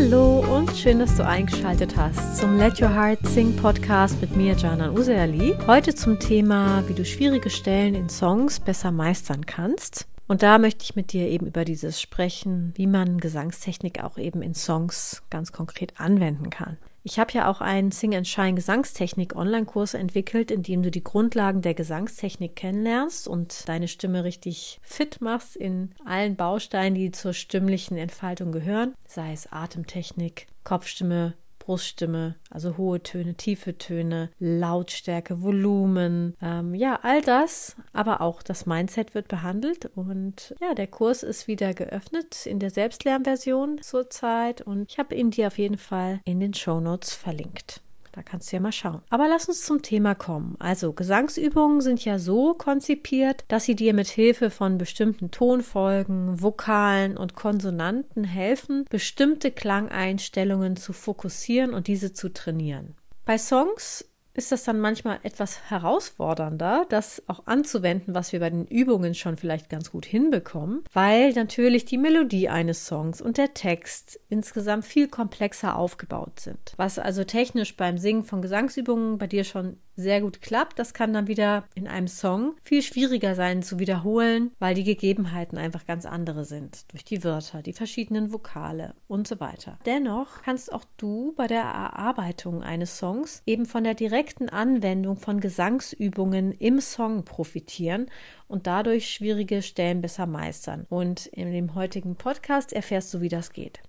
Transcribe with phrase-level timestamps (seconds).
[0.00, 4.54] Hallo und schön, dass du eingeschaltet hast zum Let Your Heart Sing Podcast mit mir,
[4.54, 5.56] Janan Useali.
[5.66, 10.06] Heute zum Thema, wie du schwierige Stellen in Songs besser meistern kannst.
[10.28, 14.40] Und da möchte ich mit dir eben über dieses sprechen, wie man Gesangstechnik auch eben
[14.40, 16.78] in Songs ganz konkret anwenden kann.
[17.02, 21.04] Ich habe ja auch einen Sing and Shine Gesangstechnik Online-Kurs entwickelt, in dem du die
[21.04, 27.32] Grundlagen der Gesangstechnik kennenlernst und deine Stimme richtig fit machst in allen Bausteinen, die zur
[27.32, 31.34] stimmlichen Entfaltung gehören, sei es Atemtechnik, Kopfstimme,
[31.68, 38.64] Bruststimme, also hohe Töne, tiefe Töne, Lautstärke, Volumen, ähm, ja, all das, aber auch das
[38.64, 44.90] Mindset wird behandelt und ja, der Kurs ist wieder geöffnet in der Selbstlernversion zurzeit und
[44.90, 47.82] ich habe ihn dir auf jeden Fall in den Show Notes verlinkt.
[48.12, 49.02] Da kannst du ja mal schauen.
[49.10, 50.56] Aber lass uns zum Thema kommen.
[50.58, 57.16] Also Gesangsübungen sind ja so konzipiert, dass sie dir mit Hilfe von bestimmten Tonfolgen, Vokalen
[57.16, 62.94] und Konsonanten helfen, bestimmte Klangeinstellungen zu fokussieren und diese zu trainieren.
[63.24, 64.07] Bei Songs
[64.38, 69.36] ist das dann manchmal etwas herausfordernder, das auch anzuwenden, was wir bei den Übungen schon
[69.36, 75.08] vielleicht ganz gut hinbekommen, weil natürlich die Melodie eines Songs und der Text insgesamt viel
[75.08, 76.72] komplexer aufgebaut sind.
[76.76, 81.12] Was also technisch beim Singen von Gesangsübungen bei dir schon sehr gut klappt, das kann
[81.12, 86.06] dann wieder in einem Song viel schwieriger sein zu wiederholen, weil die Gegebenheiten einfach ganz
[86.06, 86.90] andere sind.
[86.92, 89.78] Durch die Wörter, die verschiedenen Vokale und so weiter.
[89.86, 95.40] Dennoch kannst auch du bei der Erarbeitung eines Songs eben von der direkten Anwendung von
[95.40, 98.06] Gesangsübungen im Song profitieren
[98.46, 100.86] und dadurch schwierige Stellen besser meistern.
[100.88, 103.80] Und in dem heutigen Podcast erfährst du, wie das geht.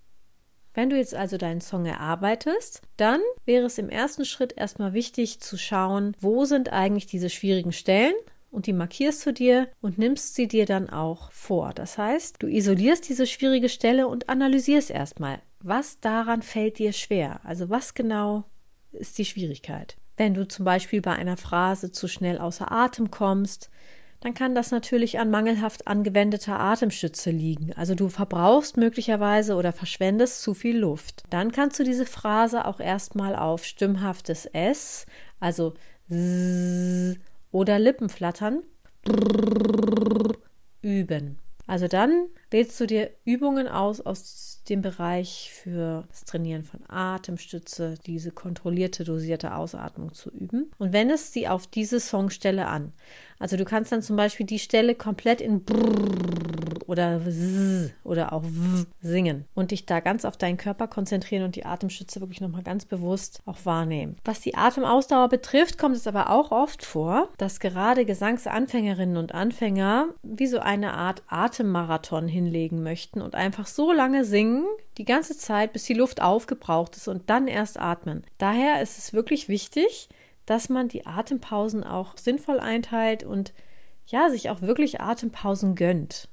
[0.80, 5.42] Wenn du jetzt also deinen Song erarbeitest, dann wäre es im ersten Schritt erstmal wichtig
[5.42, 8.14] zu schauen, wo sind eigentlich diese schwierigen Stellen
[8.50, 11.74] und die markierst du dir und nimmst sie dir dann auch vor.
[11.74, 17.42] Das heißt, du isolierst diese schwierige Stelle und analysierst erstmal, was daran fällt dir schwer.
[17.44, 18.46] Also was genau
[18.94, 19.98] ist die Schwierigkeit.
[20.16, 23.70] Wenn du zum Beispiel bei einer Phrase zu schnell außer Atem kommst,
[24.22, 27.72] dann kann das natürlich an mangelhaft angewendeter Atemstütze liegen.
[27.74, 31.24] Also du verbrauchst möglicherweise oder verschwendest zu viel Luft.
[31.30, 35.06] Dann kannst du diese Phrase auch erstmal auf stimmhaftes S,
[35.40, 35.74] also
[36.10, 37.18] S
[37.52, 38.64] oder Lippenflattern
[40.82, 41.38] üben.
[41.68, 47.96] Also dann wählst du dir Übungen aus aus dem Bereich für das Trainieren von Atemstütze,
[48.06, 52.94] diese kontrollierte, dosierte Ausatmung zu üben und wendest sie auf diese Songstelle an.
[53.40, 55.64] Also du kannst dann zum Beispiel die Stelle komplett in
[56.90, 57.22] oder
[58.04, 62.20] oder auch W singen und dich da ganz auf deinen Körper konzentrieren und die Atemstütze
[62.20, 64.18] wirklich nochmal ganz bewusst auch wahrnehmen.
[64.26, 70.08] Was die Atemausdauer betrifft, kommt es aber auch oft vor, dass gerade Gesangsanfängerinnen und Anfänger
[70.24, 74.66] wie so eine Art Atemmarathon hinlegen möchten und einfach so lange singen,
[74.98, 78.24] die ganze Zeit, bis die Luft aufgebraucht ist und dann erst atmen.
[78.38, 80.10] Daher ist es wirklich wichtig,
[80.46, 83.54] dass man die Atempausen auch sinnvoll einteilt und
[84.08, 86.30] ja, sich auch wirklich Atempausen gönnt.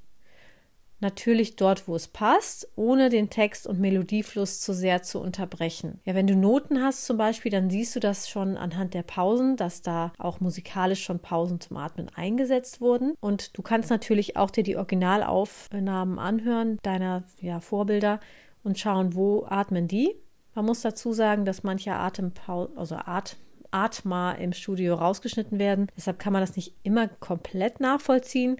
[1.00, 6.00] Natürlich dort, wo es passt, ohne den Text und Melodiefluss zu sehr zu unterbrechen.
[6.04, 9.56] Ja, wenn du Noten hast zum Beispiel, dann siehst du das schon anhand der Pausen,
[9.56, 13.14] dass da auch musikalisch schon Pausen zum Atmen eingesetzt wurden.
[13.20, 18.20] Und du kannst natürlich auch dir die Originalaufnahmen anhören, deiner ja, Vorbilder,
[18.62, 20.16] und schauen, wo atmen die.
[20.54, 23.36] Man muss dazu sagen, dass manche Atempausen, also At
[23.70, 25.88] Atma im Studio rausgeschnitten werden.
[25.96, 28.56] Deshalb kann man das nicht immer komplett nachvollziehen,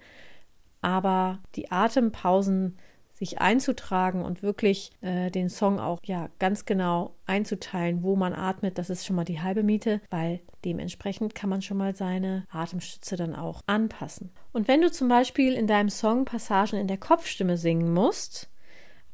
[0.81, 2.77] aber die Atempausen
[3.13, 8.77] sich einzutragen und wirklich äh, den Song auch ja ganz genau einzuteilen, wo man atmet,
[8.77, 13.15] das ist schon mal die halbe Miete, weil dementsprechend kann man schon mal seine Atemstütze
[13.15, 14.31] dann auch anpassen.
[14.53, 18.49] Und wenn du zum Beispiel in deinem Song Passagen in der Kopfstimme singen musst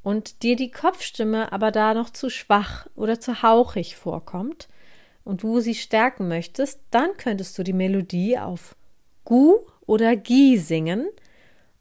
[0.01, 4.67] und dir die Kopfstimme aber da noch zu schwach oder zu hauchig vorkommt,
[5.23, 8.75] und du sie stärken möchtest, dann könntest du die Melodie auf
[9.25, 11.07] Gu oder Gi singen.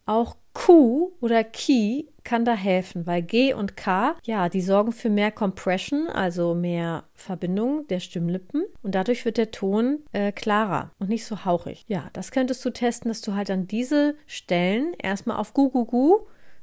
[0.06, 5.10] Auch Q oder Ki kann da helfen, weil G und K, ja, die sorgen für
[5.10, 11.08] mehr Compression, also mehr Verbindung der Stimmlippen und dadurch wird der Ton äh, klarer und
[11.08, 11.84] nicht so hauchig.
[11.88, 15.84] Ja, das könntest du testen, dass du halt an diese Stellen erstmal auf Gu Gu
[15.84, 16.18] Gu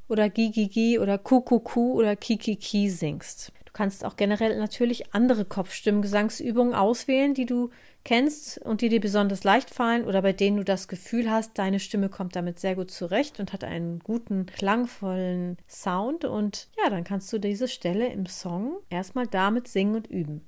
[0.08, 3.52] oder Gi Gi Gi oder Ku Ku Ku oder Ki Ki singst.
[3.70, 7.70] Du kannst auch generell natürlich andere Kopfstimmengesangsübungen auswählen, die du
[8.02, 11.78] kennst und die dir besonders leicht fallen oder bei denen du das Gefühl hast, deine
[11.78, 16.24] Stimme kommt damit sehr gut zurecht und hat einen guten, klangvollen Sound.
[16.24, 20.44] Und ja, dann kannst du diese Stelle im Song erstmal damit singen und üben.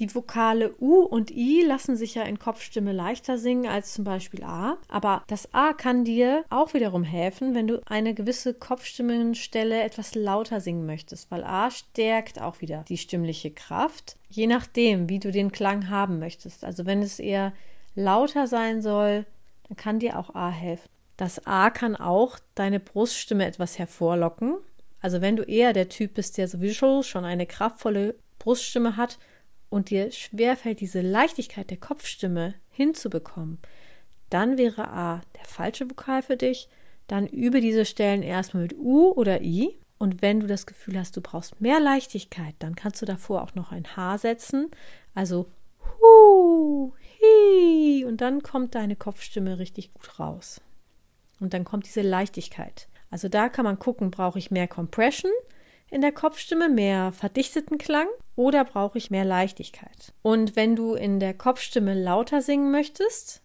[0.00, 4.42] Die Vokale U und I lassen sich ja in Kopfstimme leichter singen als zum Beispiel
[4.42, 4.76] A.
[4.88, 10.60] Aber das A kann dir auch wiederum helfen, wenn du eine gewisse Kopfstimmenstelle etwas lauter
[10.60, 15.52] singen möchtest, weil A stärkt auch wieder die stimmliche Kraft, je nachdem, wie du den
[15.52, 16.64] Klang haben möchtest.
[16.64, 17.52] Also wenn es eher
[17.94, 19.26] lauter sein soll,
[19.68, 20.88] dann kann dir auch A helfen.
[21.16, 24.56] Das A kann auch deine Bruststimme etwas hervorlocken.
[25.00, 29.18] Also wenn du eher der Typ bist, der sowieso schon eine kraftvolle Bruststimme hat,
[29.74, 33.58] und dir schwerfällt, diese Leichtigkeit der Kopfstimme hinzubekommen,
[34.30, 36.68] dann wäre A der falsche Vokal für dich.
[37.08, 39.76] Dann übe diese Stellen erstmal mit U oder I.
[39.98, 43.56] Und wenn du das Gefühl hast, du brauchst mehr Leichtigkeit, dann kannst du davor auch
[43.56, 44.70] noch ein H setzen.
[45.12, 45.50] Also
[46.00, 48.04] Hu, Hi.
[48.04, 50.60] Und dann kommt deine Kopfstimme richtig gut raus.
[51.40, 52.88] Und dann kommt diese Leichtigkeit.
[53.10, 55.32] Also da kann man gucken, brauche ich mehr Compression
[55.90, 60.12] in der Kopfstimme, mehr verdichteten Klang oder brauche ich mehr Leichtigkeit?
[60.22, 63.42] Und wenn du in der Kopfstimme lauter singen möchtest,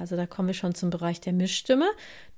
[0.00, 1.86] also da kommen wir schon zum Bereich der Mischstimme,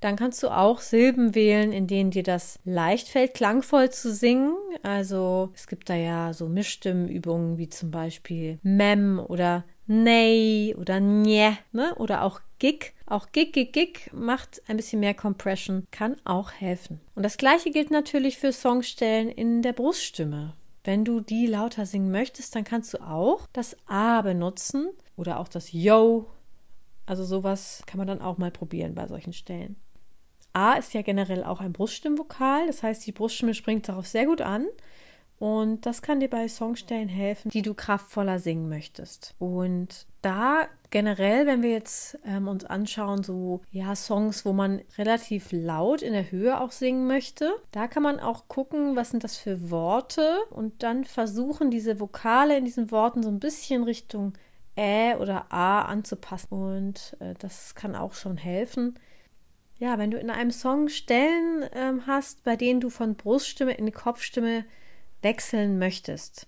[0.01, 4.53] dann kannst du auch Silben wählen, in denen dir das leicht fällt, klangvoll zu singen.
[4.81, 11.57] Also es gibt da ja so Mischstimmenübungen wie zum Beispiel Mem oder Nei oder Nje,
[11.71, 11.95] ne?
[11.95, 12.93] Oder auch Gig.
[13.13, 16.99] Auch Gig, Gig, Gig macht ein bisschen mehr Compression, kann auch helfen.
[17.13, 20.55] Und das gleiche gilt natürlich für Songstellen in der Bruststimme.
[20.83, 25.47] Wenn du die lauter singen möchtest, dann kannst du auch das A benutzen oder auch
[25.47, 26.25] das Yo.
[27.05, 29.75] Also sowas kann man dann auch mal probieren bei solchen Stellen.
[30.53, 34.41] A ist ja generell auch ein Bruststimmvokal, das heißt, die Bruststimme springt darauf sehr gut
[34.41, 34.65] an.
[35.43, 39.35] Und das kann dir bei Songstellen helfen, die du kraftvoller singen möchtest.
[39.39, 45.49] Und da generell, wenn wir jetzt ähm, uns anschauen, so ja, Songs, wo man relativ
[45.51, 49.35] laut in der Höhe auch singen möchte, da kann man auch gucken, was sind das
[49.35, 54.35] für Worte und dann versuchen, diese Vokale in diesen Worten so ein bisschen Richtung
[54.77, 56.53] Ä oder A anzupassen.
[56.53, 58.97] Und äh, das kann auch schon helfen.
[59.77, 63.91] Ja, wenn du in einem Song Stellen ähm, hast, bei denen du von Bruststimme in
[63.91, 64.63] Kopfstimme
[65.23, 66.47] wechseln möchtest,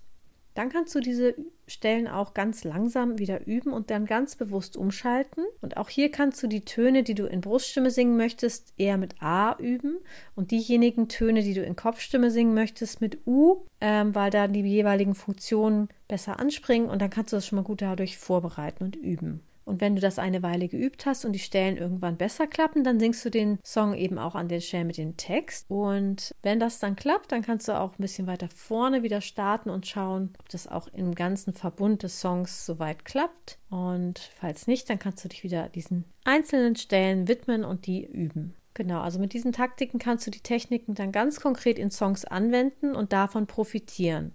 [0.56, 1.34] dann kannst du diese
[1.66, 5.44] Stellen auch ganz langsam wieder üben und dann ganz bewusst umschalten.
[5.60, 9.20] Und auch hier kannst du die Töne, die du in Bruststimme singen möchtest, eher mit
[9.20, 9.98] A üben
[10.34, 14.62] und diejenigen Töne, die du in Kopfstimme singen möchtest, mit U, ähm, weil da die
[14.62, 18.96] jeweiligen Funktionen besser anspringen und dann kannst du das schon mal gut dadurch vorbereiten und
[18.96, 19.42] üben.
[19.66, 23.00] Und wenn du das eine Weile geübt hast und die Stellen irgendwann besser klappen, dann
[23.00, 25.66] singst du den Song eben auch an den Stellen mit dem Text.
[25.68, 29.68] Und wenn das dann klappt, dann kannst du auch ein bisschen weiter vorne wieder starten
[29.68, 33.58] und schauen, ob das auch im ganzen Verbund des Songs soweit klappt.
[33.68, 38.54] Und falls nicht, dann kannst du dich wieder diesen einzelnen Stellen widmen und die üben.
[38.74, 42.94] Genau, also mit diesen Taktiken kannst du die Techniken dann ganz konkret in Songs anwenden
[42.94, 44.32] und davon profitieren.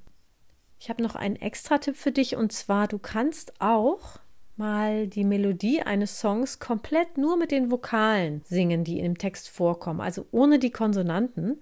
[0.78, 4.20] Ich habe noch einen extra Tipp für dich und zwar, du kannst auch
[4.62, 10.00] mal die Melodie eines Songs komplett nur mit den Vokalen singen, die im Text vorkommen,
[10.00, 11.60] also ohne die Konsonanten.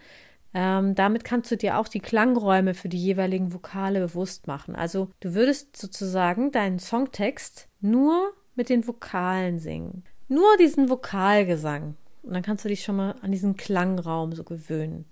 [0.53, 4.75] Ähm, damit kannst du dir auch die Klangräume für die jeweiligen Vokale bewusst machen.
[4.75, 10.03] Also du würdest sozusagen deinen Songtext nur mit den Vokalen singen.
[10.27, 11.95] Nur diesen Vokalgesang.
[12.23, 15.05] Und dann kannst du dich schon mal an diesen Klangraum so gewöhnen.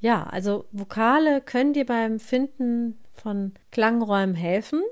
[0.00, 4.82] Ja, also Vokale können dir beim Finden von Klangräumen helfen.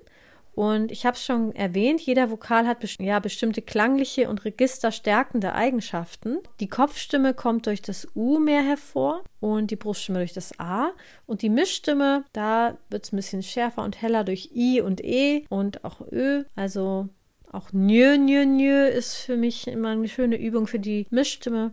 [0.55, 5.53] Und ich habe es schon erwähnt, jeder Vokal hat best ja, bestimmte klangliche und registerstärkende
[5.53, 6.39] Eigenschaften.
[6.61, 10.93] Die Kopfstimme kommt durch das U mehr hervor und die Bruststimme durch das A.
[11.27, 15.44] Und die Mischstimme, da wird es ein bisschen schärfer und heller durch I und E
[15.49, 16.44] und auch Ö.
[16.55, 17.08] Also
[17.51, 21.73] auch Nö, Nö, Nö ist für mich immer eine schöne Übung für die Mischstimme.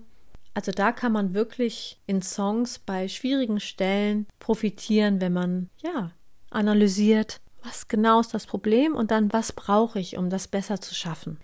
[0.53, 6.11] Also da kann man wirklich in Songs bei schwierigen Stellen profitieren, wenn man ja
[6.49, 10.95] analysiert, was genau ist das Problem und dann was brauche ich, um das besser zu
[10.95, 11.39] schaffen.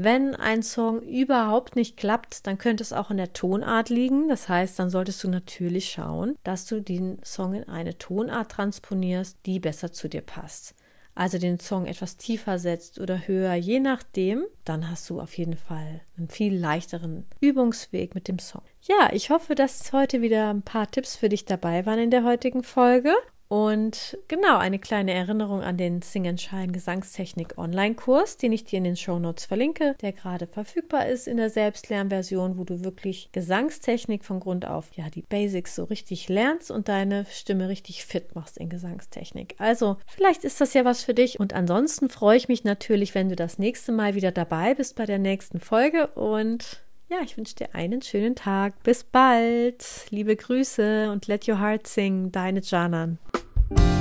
[0.00, 4.28] Wenn ein Song überhaupt nicht klappt, dann könnte es auch in der Tonart liegen.
[4.28, 9.38] Das heißt, dann solltest du natürlich schauen, dass du den Song in eine Tonart transponierst,
[9.44, 10.76] die besser zu dir passt.
[11.16, 15.56] Also den Song etwas tiefer setzt oder höher, je nachdem, dann hast du auf jeden
[15.56, 18.62] Fall einen viel leichteren Übungsweg mit dem Song.
[18.82, 22.22] Ja, ich hoffe, dass heute wieder ein paar Tipps für dich dabei waren in der
[22.22, 23.12] heutigen Folge
[23.48, 28.84] und genau, eine kleine Erinnerung an den Sing Shine Gesangstechnik Online-Kurs, den ich dir in
[28.84, 34.24] den Show Notes verlinke, der gerade verfügbar ist in der Selbstlernversion, wo du wirklich Gesangstechnik
[34.24, 38.58] von Grund auf, ja, die Basics so richtig lernst und deine Stimme richtig fit machst
[38.58, 39.54] in Gesangstechnik.
[39.56, 41.40] Also, vielleicht ist das ja was für dich.
[41.40, 45.06] Und ansonsten freue ich mich natürlich, wenn du das nächste Mal wieder dabei bist bei
[45.06, 48.82] der nächsten Folge und ja, ich wünsche dir einen schönen Tag.
[48.82, 49.82] Bis bald.
[50.10, 52.30] Liebe Grüße und let your heart sing.
[52.32, 53.18] Deine Janan.
[53.74, 53.97] thank you